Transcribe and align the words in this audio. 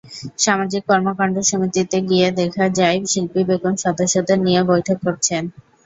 সামাজিক 0.39 0.83
কর্মকাণ্ডসমিতিতে 0.89 1.97
গিয়ে 2.09 2.27
দেখা 2.39 2.65
যায়, 2.79 2.97
শিল্পী 3.05 3.41
বেগম 3.49 3.73
সদস্যদের 3.83 4.37
নিয়ে 4.45 4.61
বৈঠক 4.71 4.97
করছেন। 5.05 5.43